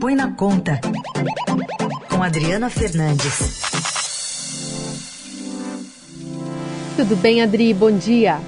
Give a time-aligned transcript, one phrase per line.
[0.00, 0.80] põe na conta.
[2.08, 3.60] Com Adriana Fernandes.
[6.96, 7.74] Tudo bem, Adri?
[7.74, 8.40] Bom dia.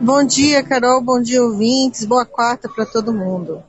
[0.00, 1.00] Bom dia, Carol.
[1.00, 2.04] Bom dia, ouvintes.
[2.04, 3.62] Boa quarta para todo mundo.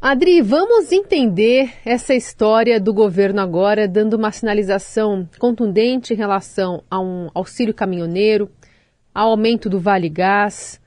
[0.00, 6.98] Adri, vamos entender essa história do governo agora dando uma sinalização contundente em relação a
[6.98, 8.50] um auxílio caminhoneiro,
[9.14, 10.80] ao aumento do Vale Gás,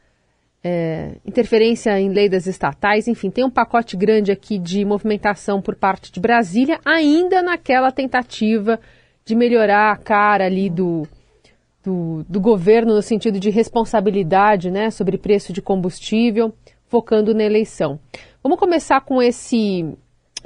[0.67, 5.75] é, interferência em lei das estatais, enfim, tem um pacote grande aqui de movimentação por
[5.75, 8.79] parte de Brasília, ainda naquela tentativa
[9.23, 11.07] de melhorar a cara ali do,
[11.83, 16.51] do, do governo no sentido de responsabilidade né, sobre preço de combustível,
[16.87, 17.99] focando na eleição.
[18.41, 19.85] Vamos começar com esse,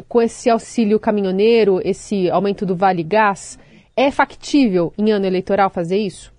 [0.09, 3.57] com esse auxílio caminhoneiro, esse aumento do Vale Gás.
[3.95, 6.37] É factível em ano eleitoral fazer isso?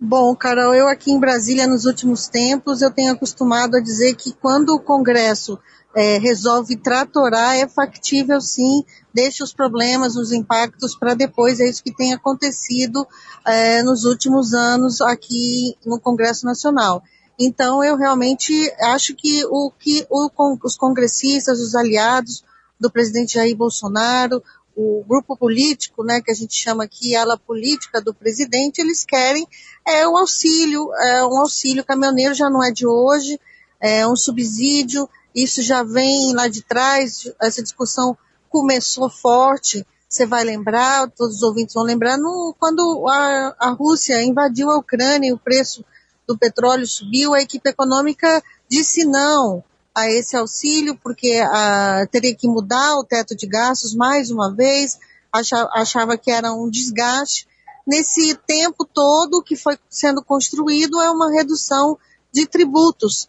[0.00, 4.32] Bom, Carol, eu aqui em Brasília nos últimos tempos eu tenho acostumado a dizer que
[4.32, 5.58] quando o Congresso
[5.92, 11.82] é, resolve tratorar, é factível sim, deixa os problemas, os impactos para depois, é isso
[11.82, 13.04] que tem acontecido
[13.44, 17.02] é, nos últimos anos aqui no Congresso Nacional.
[17.36, 20.30] Então, eu realmente acho que o que o,
[20.62, 22.44] os congressistas, os aliados
[22.78, 24.42] do presidente Jair Bolsonaro,
[24.80, 29.44] o grupo político, né, que a gente chama aqui ala política do presidente, eles querem
[29.84, 33.40] é o auxílio, é um auxílio caminhoneiro já não é de hoje,
[33.80, 38.16] é um subsídio isso já vem lá de trás, essa discussão
[38.48, 39.86] começou forte.
[40.08, 44.78] Você vai lembrar, todos os ouvintes vão lembrar, no, quando a, a Rússia invadiu a
[44.78, 45.84] Ucrânia e o preço
[46.26, 49.62] do petróleo subiu, a equipe econômica disse não
[50.00, 54.98] a esse auxílio, porque a, teria que mudar o teto de gastos mais uma vez,
[55.32, 57.46] achava, achava que era um desgaste.
[57.86, 61.98] Nesse tempo todo que foi sendo construído é uma redução
[62.32, 63.28] de tributos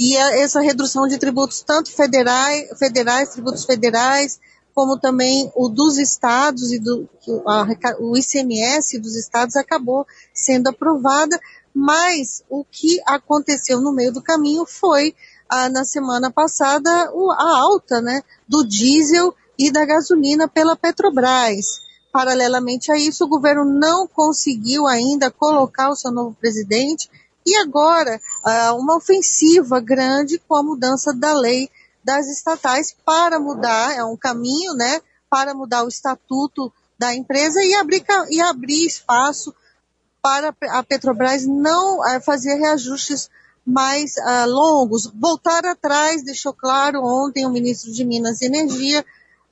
[0.00, 4.40] e essa redução de tributos, tanto federais, federais, tributos federais,
[4.74, 7.06] como também o dos estados e do,
[7.46, 7.66] a,
[7.98, 11.38] o ICMS dos estados acabou sendo aprovada,
[11.74, 15.14] mas o que aconteceu no meio do caminho foi,
[15.50, 21.82] ah, na semana passada, a alta né, do diesel e da gasolina pela Petrobras.
[22.12, 27.10] Paralelamente a isso, o governo não conseguiu ainda colocar o seu novo presidente
[27.44, 31.68] e agora, uh, uma ofensiva grande com a mudança da lei
[32.02, 37.74] das estatais para mudar, é um caminho, né, para mudar o estatuto da empresa e
[37.74, 39.54] abrir, e abrir espaço
[40.22, 43.28] para a Petrobras não uh, fazer reajustes
[43.66, 45.10] mais uh, longos.
[45.14, 49.04] Voltar atrás, deixou claro ontem o ministro de Minas e Energia,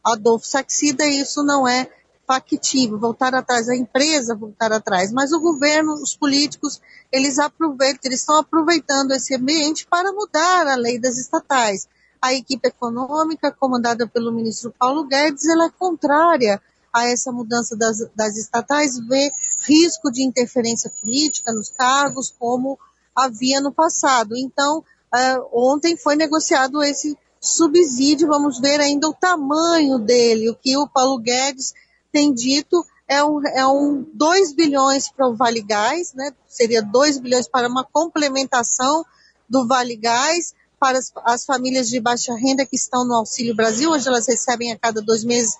[0.04, 1.88] Adolfo Saxida, isso não é
[2.28, 6.78] factível, voltar atrás, a empresa voltar atrás, mas o governo, os políticos,
[7.10, 11.88] eles aproveitam, eles estão aproveitando esse ambiente para mudar a lei das estatais.
[12.20, 16.60] A equipe econômica, comandada pelo ministro Paulo Guedes, ela é contrária
[16.92, 22.78] a essa mudança das, das estatais, vê risco de interferência política nos cargos, como
[23.18, 24.36] havia no passado.
[24.36, 30.76] Então, uh, ontem foi negociado esse subsídio, vamos ver ainda o tamanho dele, o que
[30.76, 31.72] o Paulo Guedes
[32.10, 36.32] tem dito é um, é um 2 bilhões para o Vale Gás, né?
[36.46, 39.04] seria 2 bilhões para uma complementação
[39.48, 43.90] do Vale Gás para as, as, famílias de baixa renda que estão no Auxílio Brasil,
[43.90, 45.56] onde elas recebem a cada dois meses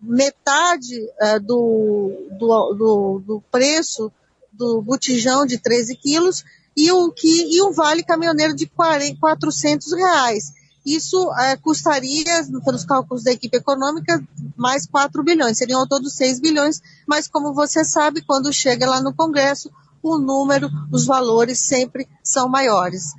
[0.00, 4.10] metade uh, do, do, do, do, preço
[4.52, 6.44] do botijão de 13 quilos
[6.76, 10.52] e o, que, e um vale caminhoneiro de 40, 400 reais.
[10.84, 14.22] Isso é, custaria, pelos cálculos da equipe econômica,
[14.56, 19.00] mais 4 bilhões, seriam ao todo 6 bilhões, mas como você sabe, quando chega lá
[19.00, 19.70] no Congresso,
[20.02, 23.12] o número, os valores sempre são maiores.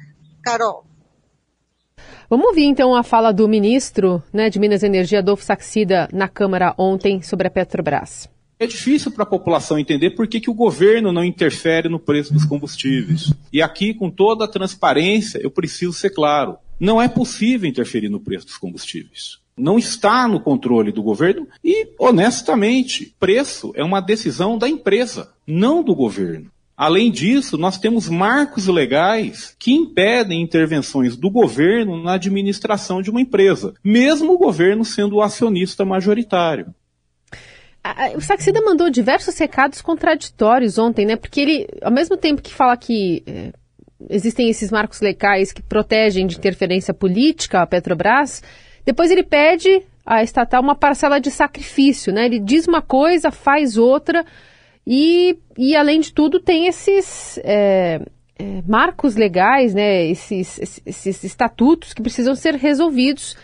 [0.44, 0.84] Carol.
[2.30, 6.28] Vamos ouvir então a fala do ministro né, de Minas e Energia, Adolfo Saxida, na
[6.28, 8.28] Câmara ontem sobre a Petrobras.
[8.64, 12.34] É difícil para a população entender por que, que o governo não interfere no preço
[12.34, 13.34] dos combustíveis.
[13.52, 16.56] E aqui, com toda a transparência, eu preciso ser claro.
[16.80, 19.40] Não é possível interferir no preço dos combustíveis.
[19.58, 25.84] Não está no controle do governo e, honestamente, preço é uma decisão da empresa, não
[25.84, 26.50] do governo.
[26.78, 33.20] Além disso, nós temos marcos legais que impedem intervenções do governo na administração de uma
[33.20, 36.74] empresa, mesmo o governo sendo o acionista majoritário.
[38.16, 41.16] O Saxida mandou diversos recados contraditórios ontem, né?
[41.16, 43.52] Porque ele, ao mesmo tempo que fala que é,
[44.10, 48.42] existem esses marcos legais que protegem de interferência política a Petrobras,
[48.86, 52.26] depois ele pede à estatal uma parcela de sacrifício, né?
[52.26, 54.26] Ele diz uma coisa, faz outra
[54.88, 58.02] e, e além de tudo tem esses, é,
[58.38, 63.38] é, marcos legais, né, esses, esses, esses estatutos que precisam ser resolvidos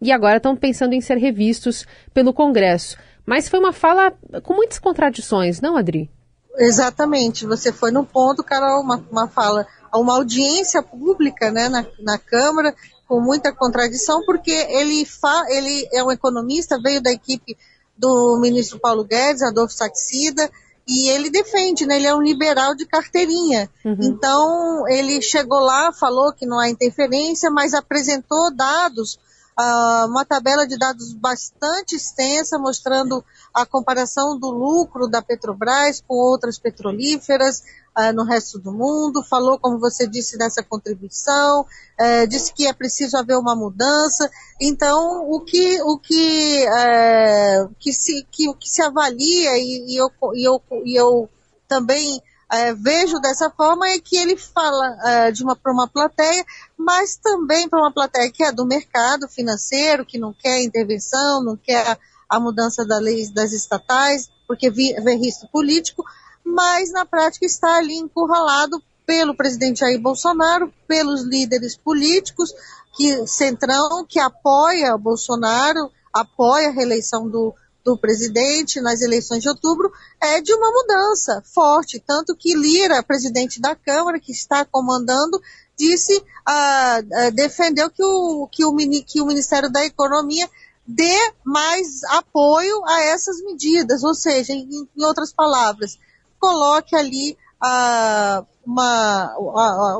[0.00, 2.96] e agora estão pensando em ser revistos pelo Congresso.
[3.26, 4.12] Mas foi uma fala
[4.44, 6.08] com muitas contradições, não, Adri?
[6.56, 12.18] Exatamente, você foi no ponto, Carol, uma, uma fala, uma audiência pública né, na, na
[12.18, 12.74] Câmara,
[13.06, 17.56] com muita contradição, porque ele, fa, ele é um economista, veio da equipe
[17.96, 20.50] do ministro Paulo Guedes, Adolfo Saxida,
[20.88, 21.96] e ele defende, né?
[21.96, 23.68] Ele é um liberal de carteirinha.
[23.84, 23.98] Uhum.
[24.00, 29.18] Então, ele chegou lá, falou que não há interferência, mas apresentou dados
[29.58, 33.24] uh, uma tabela de dados bastante extensa, mostrando
[33.54, 37.62] a comparação do lucro da Petrobras com outras petrolíferas
[37.96, 42.72] uh, no resto do mundo, falou, como você disse, dessa contribuição, uh, disse que é
[42.72, 44.30] preciso haver uma mudança.
[44.60, 50.10] Então, o que, o que, uh, que, se, que, que se avalia, e, e, eu,
[50.34, 51.28] e, eu, e eu
[51.66, 56.44] também é, vejo dessa forma é que ele fala é, de uma para uma plateia,
[56.76, 61.56] mas também para uma plateia que é do mercado financeiro, que não quer intervenção, não
[61.56, 61.98] quer a,
[62.28, 66.04] a mudança da lei das estatais, porque vê risco político,
[66.44, 72.52] mas na prática está ali encurralado pelo presidente Jair Bolsonaro, pelos líderes políticos,
[72.96, 77.54] que Centrão, que apoia Bolsonaro, apoia a reeleição do,
[77.86, 83.60] do presidente nas eleições de outubro é de uma mudança forte, tanto que Lira, presidente
[83.60, 85.40] da Câmara, que está comandando,
[85.78, 90.50] disse, ah, ah, defendeu que o, que, o, que o Ministério da Economia
[90.84, 95.96] dê mais apoio a essas medidas, ou seja, em, em outras palavras,
[96.40, 99.36] coloque ali ah, uma,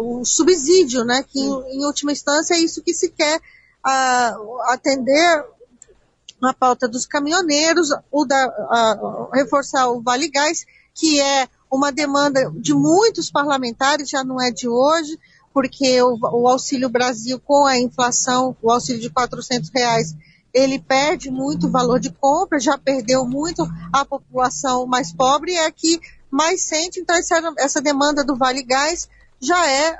[0.01, 3.41] o subsídio, né, que em, em, última instância é isso que se quer
[3.85, 4.37] ah,
[4.71, 5.56] atender
[6.41, 12.51] na pauta dos caminhoneiros, o da, a, reforçar o Vale Gás, que é uma demanda
[12.55, 15.19] de muitos parlamentares, já não é de hoje,
[15.53, 20.15] porque o, o Auxílio Brasil, com a inflação, o auxílio de 400 reais,
[20.53, 26.01] ele perde muito valor de compra, já perdeu muito a população mais pobre, é que
[26.31, 27.17] mais sente, então
[27.59, 29.09] essa, demanda do Vale Gás
[29.41, 29.99] já é,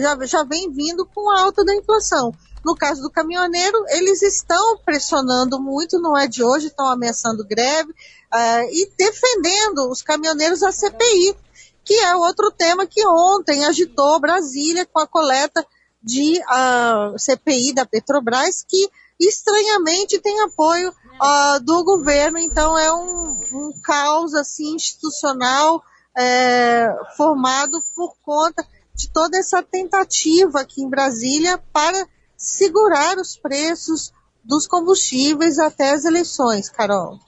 [0.00, 2.32] já, já vem vindo com a alta da inflação.
[2.64, 7.90] No caso do caminhoneiro, eles estão pressionando muito, não é de hoje, estão ameaçando greve
[7.90, 11.36] uh, e defendendo os caminhoneiros a CPI,
[11.84, 15.64] que é outro tema que ontem agitou Brasília com a coleta
[16.02, 18.88] de uh, ah, CPI da Petrobras, que
[19.18, 25.82] estranhamente tem apoio uh, do governo, então é um, um caos assim, institucional
[26.18, 32.06] é, formado por conta de toda essa tentativa aqui em Brasília para
[32.38, 34.12] segurar os preços
[34.44, 37.18] dos combustíveis até as eleições, Carol.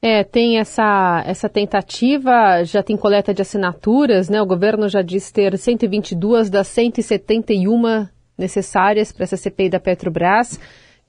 [0.00, 4.40] É, tem essa, essa tentativa, já tem coleta de assinaturas, né?
[4.40, 8.06] O governo já diz ter 122 das 171
[8.36, 10.60] necessárias para essa CPI da Petrobras,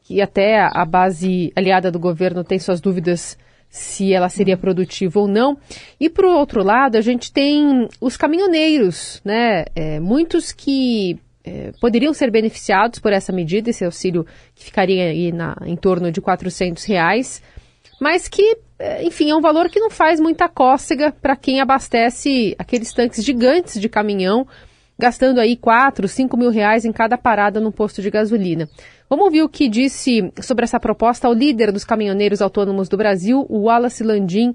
[0.02, 3.38] que até a base aliada do governo tem suas dúvidas
[3.70, 5.56] se ela seria produtiva ou não.
[6.00, 9.66] E por outro lado, a gente tem os caminhoneiros, né?
[9.76, 14.26] É, muitos que é, poderiam ser beneficiados por essa medida, esse auxílio
[14.56, 17.42] que ficaria aí na, em torno de 400 reais,
[18.00, 22.56] mas que, é, enfim, é um valor que não faz muita cócega para quem abastece
[22.58, 24.48] aqueles tanques gigantes de caminhão,
[24.98, 28.70] gastando aí 4, 5 mil reais em cada parada no posto de gasolina.
[29.10, 33.46] Vamos ouvir o que disse sobre essa proposta o líder dos caminhoneiros autônomos do Brasil,
[33.50, 34.54] o Wallace Landim,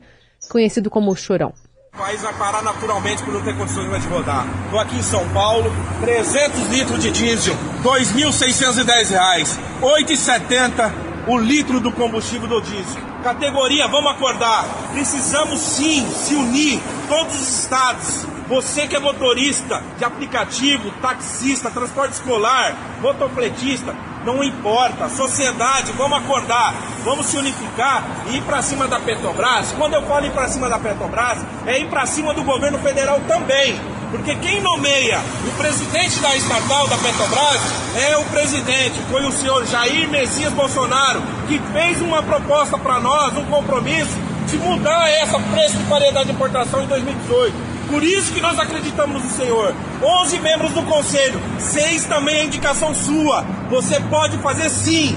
[0.51, 1.53] conhecido como Chorão.
[1.95, 4.45] O país vai parar naturalmente por não ter condições mais de rodar.
[4.65, 10.93] Estou aqui em São Paulo, 300 litros de diesel, R$ 2.610, 8,70
[11.29, 13.01] o litro do combustível do diesel.
[13.23, 14.65] Categoria, vamos acordar.
[14.93, 18.27] Precisamos sim se unir, todos os estados.
[18.49, 23.95] Você que é motorista de aplicativo, taxista, transporte escolar, motociclista,
[24.25, 25.09] não importa.
[25.09, 29.73] Sociedade, vamos acordar, vamos se unificar e ir para cima da Petrobras.
[29.73, 33.21] Quando eu falo ir para cima da Petrobras, é ir para cima do governo federal
[33.29, 33.79] também.
[34.11, 37.61] Porque quem nomeia o presidente da estatal da Petrobras
[37.97, 43.37] é o presidente, foi o senhor Jair Messias Bolsonaro, que fez uma proposta para nós,
[43.37, 44.17] um compromisso
[44.47, 47.74] de mudar essa preço de paridade de importação em 2018.
[47.95, 49.73] Por isso que nós acreditamos no Senhor.
[50.03, 53.43] 11 membros do conselho, seis também é indicação sua.
[53.71, 55.17] Você pode fazer sim.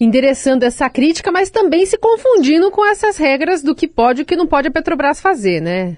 [0.00, 4.26] Endereçando essa crítica, mas também se confundindo com essas regras do que pode e o
[4.26, 5.96] que não pode a Petrobras fazer, né?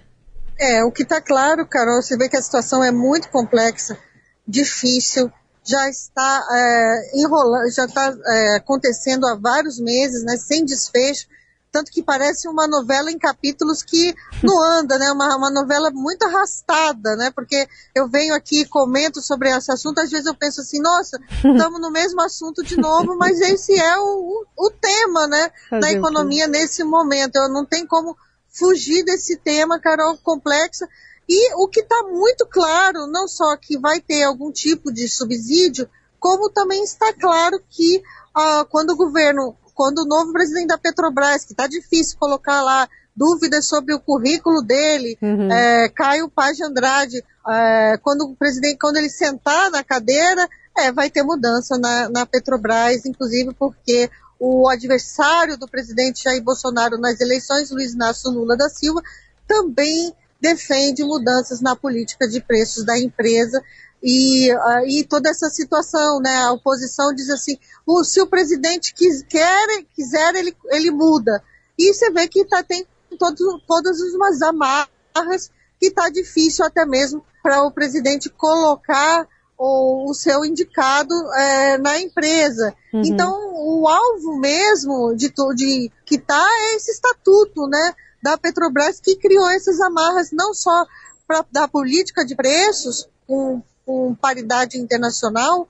[0.61, 3.99] É, o que está claro, Carol, você vê que a situação é muito complexa,
[4.47, 5.33] difícil,
[5.65, 11.27] já está é, enrolando, já está é, acontecendo há vários meses, né, sem desfecho
[11.71, 15.11] tanto que parece uma novela em capítulos que não anda, né?
[15.13, 17.31] Uma, uma novela muito arrastada, né?
[17.31, 21.19] Porque eu venho aqui e comento sobre esse assunto, às vezes eu penso assim, nossa,
[21.31, 25.51] estamos no mesmo assunto de novo, mas esse é o, o, tema, né?
[25.71, 27.37] Da economia nesse momento.
[27.37, 28.17] Eu não tem como
[28.49, 30.89] fugir desse tema, Carol, complexa.
[31.29, 35.89] E o que está muito claro, não só que vai ter algum tipo de subsídio,
[36.19, 41.45] como também está claro que uh, quando o governo quando o novo presidente da Petrobras,
[41.45, 45.53] que está difícil colocar lá dúvidas sobre o currículo dele, uhum.
[45.53, 50.91] é, Caio Paz de Andrade, é, quando o presidente, quando ele sentar na cadeira, é,
[50.91, 57.21] vai ter mudança na, na Petrobras, inclusive porque o adversário do presidente Jair Bolsonaro nas
[57.21, 59.03] eleições, Luiz Inácio Lula da Silva,
[59.47, 63.63] também defende mudanças na política de preços da empresa
[64.03, 66.37] e, uh, e toda essa situação, né?
[66.39, 71.43] A oposição diz assim, o, se o presidente quis, quer, quiser, ele, ele muda.
[71.79, 72.87] E você vê que tá, tem
[73.19, 79.27] todos, todas umas amarras que está difícil até mesmo para o presidente colocar
[79.59, 82.75] o, o seu indicado é, na empresa.
[82.93, 83.03] Uhum.
[83.05, 89.17] Então, o alvo mesmo de, de que está é esse estatuto, né, da Petrobras que
[89.17, 90.87] criou essas amarras não só
[91.27, 95.69] para da política de preços com com paridade internacional,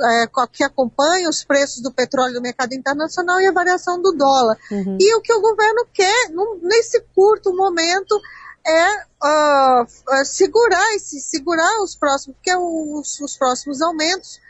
[0.00, 4.56] é, que acompanha os preços do petróleo no mercado internacional e a variação do dólar.
[4.70, 4.96] Uhum.
[4.98, 8.18] E o que o governo quer, num, nesse curto momento,
[8.66, 14.40] é uh, segurar esse, segurar os próximos, porque os, os próximos aumentos,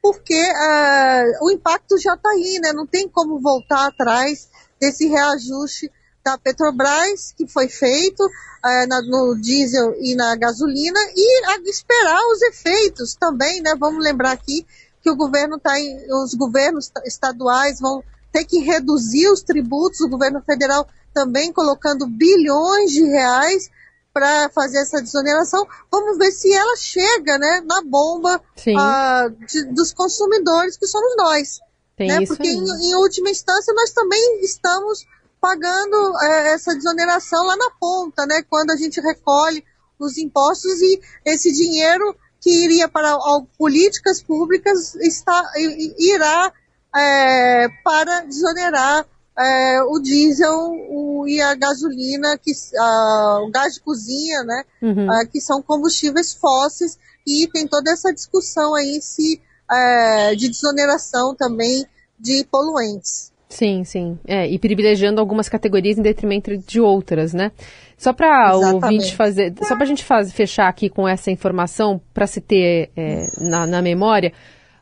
[0.00, 2.72] porque uh, o impacto já está aí, né?
[2.72, 4.48] Não tem como voltar atrás
[4.80, 5.90] desse reajuste
[6.24, 8.28] da Petrobras, que foi feito
[8.64, 13.74] é, na, no diesel e na gasolina, e a, esperar os efeitos também, né?
[13.78, 14.66] Vamos lembrar aqui
[15.02, 20.08] que o governo tá em, os governos estaduais vão ter que reduzir os tributos, o
[20.08, 23.68] governo federal também colocando bilhões de reais
[24.12, 25.66] para fazer essa desoneração.
[25.90, 28.40] Vamos ver se ela chega, né, na bomba
[28.76, 31.60] uh, de, dos consumidores que somos nós.
[31.98, 32.26] né?
[32.26, 35.04] Porque em, em última instância nós também estamos
[35.42, 38.44] pagando é, essa desoneração lá na ponta, né?
[38.48, 39.64] Quando a gente recolhe
[39.98, 43.18] os impostos e esse dinheiro que iria para
[43.58, 45.52] políticas públicas está,
[45.98, 46.52] irá
[46.96, 49.04] é, para desonerar
[49.36, 54.64] é, o diesel o, e a gasolina, que, a, o gás de cozinha, né?
[54.80, 55.10] Uhum.
[55.10, 56.96] A, que são combustíveis fósseis
[57.26, 61.84] e tem toda essa discussão aí se, é, de desoneração também
[62.16, 63.31] de poluentes.
[63.52, 64.18] Sim, sim.
[64.26, 67.52] É, e privilegiando algumas categorias em detrimento de outras, né?
[67.98, 72.00] Só para o ouvinte fazer, só para a gente faz, fechar aqui com essa informação,
[72.14, 74.32] para se ter é, na, na memória,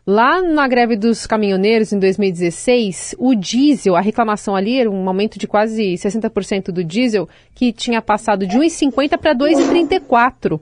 [0.06, 5.38] Lá na greve dos caminhoneiros em 2016, o diesel, a reclamação ali era um aumento
[5.38, 10.58] de quase 60% do diesel, que tinha passado de 1,50 para 2,34.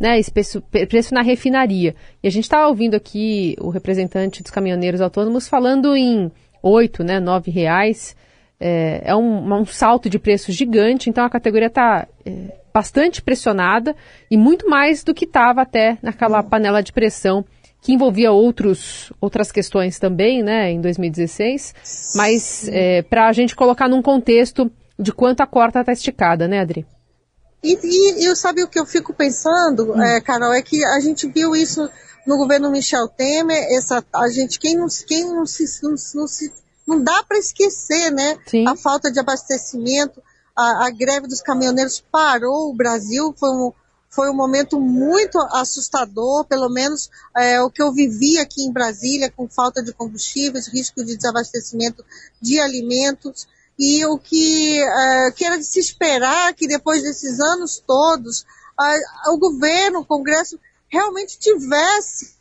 [0.00, 1.94] Né, esse preço, preço, na refinaria.
[2.22, 6.32] E a gente estava ouvindo aqui o representante dos caminhoneiros autônomos falando em
[6.62, 8.16] 8, né, 9 reais.
[8.60, 13.96] É, é um, um, salto de preço gigante, então a categoria está é, bastante pressionada
[14.30, 17.44] e muito mais do que estava até naquela panela de pressão
[17.80, 23.88] que envolvia outros, outras questões também, né, em 2016, mas é, para a gente colocar
[23.88, 26.86] num contexto de quanto a corda está esticada, né, Adri?
[27.62, 30.02] E, e, eu sabe o que eu fico pensando, hum.
[30.02, 31.88] é, Carol, é que a gente viu isso
[32.26, 36.52] no governo Michel Temer, essa, a gente, quem não, quem não se, não, não se,
[36.86, 38.38] não dá para esquecer, né?
[38.46, 38.66] Sim.
[38.66, 40.22] A falta de abastecimento,
[40.56, 43.72] a, a, greve dos caminhoneiros parou o Brasil, foi um,
[44.08, 49.32] foi um momento muito assustador, pelo menos é, o que eu vivi aqui em Brasília,
[49.34, 52.04] com falta de combustíveis, risco de desabastecimento
[52.40, 57.82] de alimentos, e o que, é, que era de se esperar que depois desses anos
[57.84, 58.44] todos,
[59.28, 62.34] o governo, o Congresso, realmente tivesse,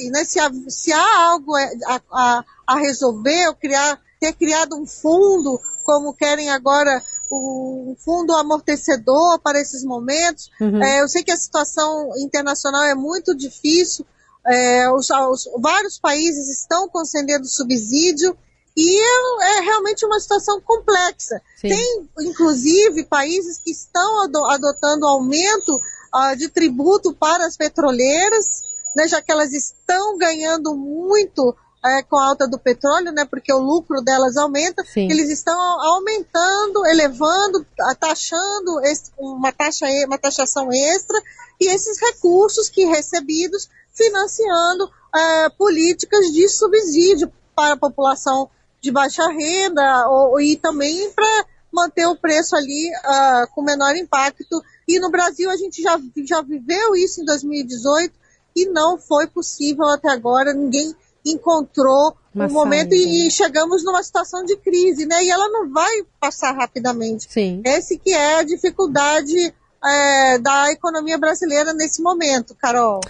[0.00, 4.86] né, se, há, se há algo a, a, a resolver, ou criar, ter criado um
[4.86, 10.50] fundo, como querem agora o fundo amortecedor para esses momentos.
[10.60, 10.82] Uhum.
[10.82, 14.06] É, eu sei que a situação internacional é muito difícil,
[14.46, 18.36] é, os, os, vários países estão concedendo subsídio
[18.80, 21.42] e é, é realmente uma situação complexa.
[21.56, 21.68] Sim.
[21.68, 25.74] Tem, inclusive, países que estão adotando aumento
[26.14, 28.62] uh, de tributo para as petroleiras,
[28.94, 33.52] né, já que elas estão ganhando muito é, com a alta do petróleo, né, porque
[33.52, 35.10] o lucro delas aumenta, Sim.
[35.10, 37.66] eles estão aumentando, elevando,
[37.98, 38.80] taxando
[39.18, 41.20] uma, taxa, uma taxação extra
[41.60, 48.48] e esses recursos que recebidos financiando é, políticas de subsídio para a população
[48.80, 54.62] de baixa renda ou, e também para manter o preço ali uh, com menor impacto.
[54.86, 58.12] E no Brasil a gente já, já viveu isso em 2018
[58.56, 60.94] e não foi possível até agora, ninguém
[61.24, 65.22] encontrou Uma um momento e, e, chegamos numa situação de crise, né?
[65.22, 67.26] E ela não vai passar rapidamente.
[67.30, 67.62] Sim.
[67.64, 69.54] Esse que é a dificuldade
[69.84, 73.00] é, da economia brasileira nesse momento, Carol.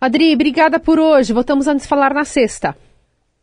[0.00, 1.32] Adri, obrigada por hoje.
[1.32, 2.76] Voltamos a nos falar na sexta.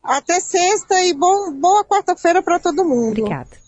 [0.04, 3.22] Até sexta e bom, boa quarta-feira para todo mundo.
[3.22, 3.62] Obrigada.